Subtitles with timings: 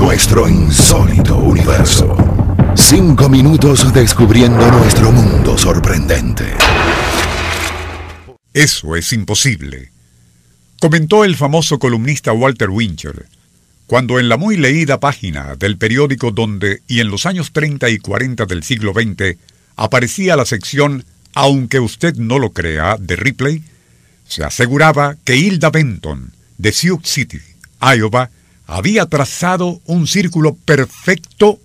[0.00, 2.16] Nuestro insólito universo.
[2.74, 6.46] Cinco minutos descubriendo nuestro mundo sorprendente.
[8.54, 9.90] Eso es imposible,
[10.80, 13.26] comentó el famoso columnista Walter Winchell,
[13.86, 17.98] cuando en la muy leída página del periódico donde, y en los años 30 y
[17.98, 19.36] 40 del siglo XX,
[19.76, 23.62] aparecía la sección Aunque usted no lo crea, de Ripley,
[24.26, 27.40] se aseguraba que Hilda Benton, de Sioux City,
[27.82, 28.30] Iowa,
[28.70, 31.58] había trazado un círculo perfecto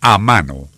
[0.00, 0.68] a mano.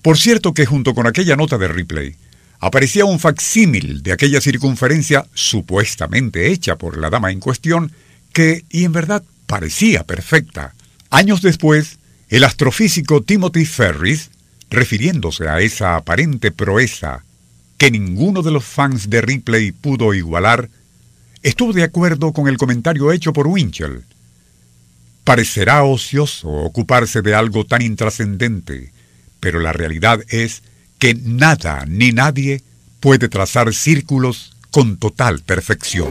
[0.00, 2.16] Por cierto que junto con aquella nota de Ripley,
[2.58, 7.92] aparecía un facsímil de aquella circunferencia supuestamente hecha por la dama en cuestión,
[8.32, 10.74] que, y en verdad, parecía perfecta.
[11.10, 11.98] Años después,
[12.30, 14.30] el astrofísico Timothy Ferris,
[14.70, 17.24] refiriéndose a esa aparente proeza
[17.76, 20.70] que ninguno de los fans de Ripley pudo igualar,
[21.42, 24.04] estuvo de acuerdo con el comentario hecho por Winchell.
[25.24, 28.92] Parecerá ocioso ocuparse de algo tan intrascendente,
[29.40, 30.62] pero la realidad es
[30.98, 32.62] que nada ni nadie
[33.00, 36.08] puede trazar círculos con total perfección.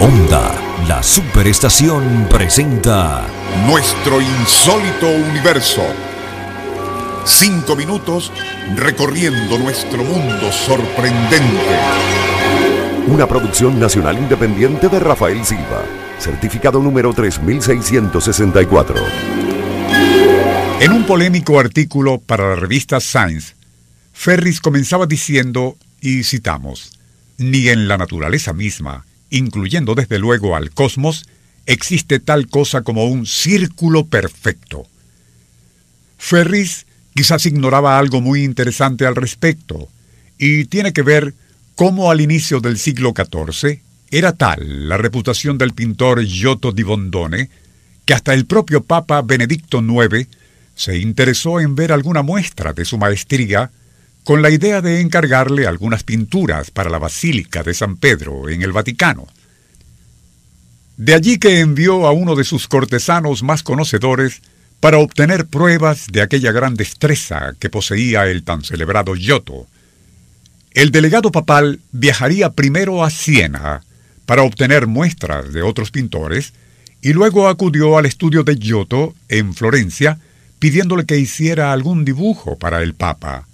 [0.00, 0.54] Onda,
[0.86, 3.26] la superestación presenta
[3.66, 5.82] Nuestro insólito universo.
[7.24, 8.30] Cinco minutos
[8.76, 11.76] recorriendo nuestro mundo sorprendente.
[13.08, 15.82] una producción nacional independiente de Rafael Silva,
[16.18, 18.96] certificado número 3664.
[20.80, 23.54] En un polémico artículo para la revista Science,
[24.12, 26.92] Ferris comenzaba diciendo, y citamos,
[27.38, 31.26] ni en la naturaleza misma, incluyendo desde luego al cosmos,
[31.66, 34.86] existe tal cosa como un círculo perfecto.
[36.18, 39.88] Ferris quizás ignoraba algo muy interesante al respecto,
[40.38, 41.34] y tiene que ver
[41.74, 43.80] cómo al inicio del siglo XIV
[44.10, 47.50] era tal la reputación del pintor Giotto di Bondone
[48.04, 50.28] que hasta el propio Papa Benedicto IX
[50.74, 53.70] se interesó en ver alguna muestra de su maestría
[54.22, 58.72] con la idea de encargarle algunas pinturas para la Basílica de San Pedro en el
[58.72, 59.26] Vaticano.
[60.96, 64.42] De allí que envió a uno de sus cortesanos más conocedores
[64.80, 69.66] para obtener pruebas de aquella gran destreza que poseía el tan celebrado Giotto.
[70.72, 73.82] El delegado papal viajaría primero a Siena
[74.26, 76.52] para obtener muestras de otros pintores
[77.00, 80.18] y luego acudió al estudio de Giotto en Florencia
[80.58, 83.46] pidiéndole que hiciera algún dibujo para el Papa.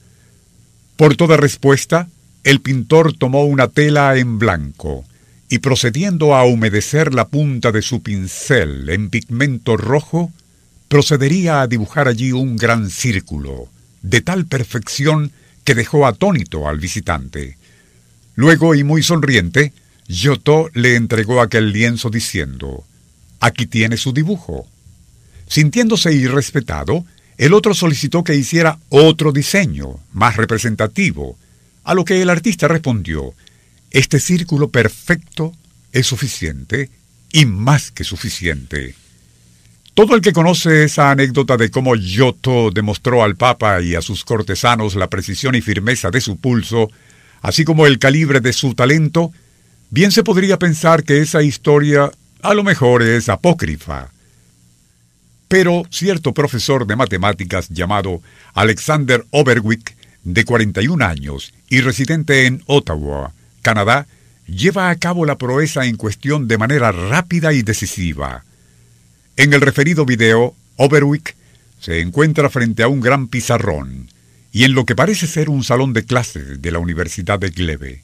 [0.96, 2.08] Por toda respuesta,
[2.44, 5.04] el pintor tomó una tela en blanco
[5.48, 10.32] y procediendo a humedecer la punta de su pincel en pigmento rojo,
[10.88, 13.68] procedería a dibujar allí un gran círculo,
[14.00, 15.30] de tal perfección
[15.64, 17.58] que dejó atónito al visitante.
[18.34, 19.72] Luego, y muy sonriente,
[20.08, 22.84] Giotto le entregó aquel lienzo diciendo,
[23.40, 24.68] Aquí tiene su dibujo.
[25.48, 27.04] Sintiéndose irrespetado,
[27.38, 31.36] el otro solicitó que hiciera otro diseño, más representativo,
[31.84, 33.34] a lo que el artista respondió,
[33.90, 35.52] Este círculo perfecto
[35.92, 36.90] es suficiente
[37.32, 38.94] y más que suficiente.
[39.94, 44.24] Todo el que conoce esa anécdota de cómo Giotto demostró al Papa y a sus
[44.24, 46.90] cortesanos la precisión y firmeza de su pulso,
[47.42, 49.32] así como el calibre de su talento,
[49.92, 52.10] bien se podría pensar que esa historia
[52.40, 54.10] a lo mejor es apócrifa.
[55.48, 58.22] Pero cierto profesor de matemáticas llamado
[58.54, 59.94] Alexander Overwick,
[60.24, 64.06] de 41 años y residente en Ottawa, Canadá,
[64.46, 68.44] lleva a cabo la proeza en cuestión de manera rápida y decisiva.
[69.36, 71.36] En el referido video, Overwick
[71.80, 74.08] se encuentra frente a un gran pizarrón
[74.52, 78.02] y en lo que parece ser un salón de clases de la Universidad de Glebe.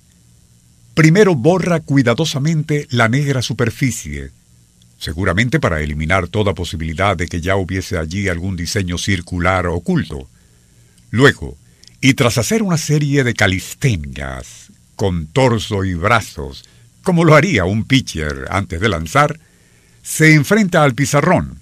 [0.99, 4.33] Primero borra cuidadosamente la negra superficie,
[4.99, 10.29] seguramente para eliminar toda posibilidad de que ya hubiese allí algún diseño circular oculto.
[11.13, 11.57] Luego,
[12.01, 16.65] y tras hacer una serie de calistenias, con torso y brazos,
[17.05, 19.39] como lo haría un pitcher antes de lanzar,
[20.03, 21.61] se enfrenta al pizarrón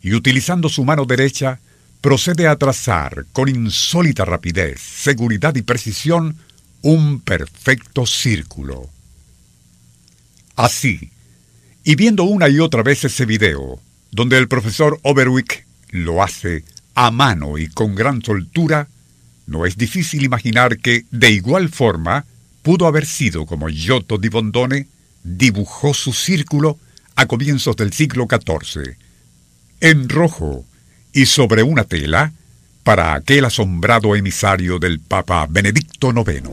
[0.00, 1.60] y utilizando su mano derecha
[2.00, 6.38] procede a trazar con insólita rapidez, seguridad y precisión
[6.82, 8.88] un perfecto círculo.
[10.56, 11.10] Así,
[11.84, 13.80] y viendo una y otra vez ese video,
[14.10, 18.88] donde el profesor Overwick lo hace a mano y con gran soltura,
[19.46, 22.24] no es difícil imaginar que, de igual forma,
[22.62, 24.86] pudo haber sido como Giotto di Bondone
[25.22, 26.78] dibujó su círculo
[27.16, 28.96] a comienzos del siglo XIV,
[29.80, 30.64] en rojo
[31.12, 32.32] y sobre una tela,
[32.82, 36.48] para aquel asombrado emisario del Papa Benedicto IX.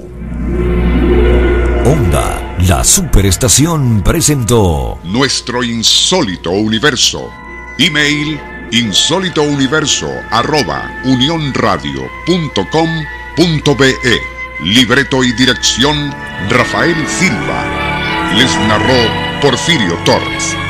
[1.86, 7.30] Onda, la superestación presentó Nuestro insólito universo.
[7.80, 8.40] Email
[8.72, 10.92] insólitouniverso arroba
[14.64, 16.14] Libreto y dirección
[16.50, 18.34] Rafael Silva.
[18.36, 20.67] Les narró Porfirio Torres.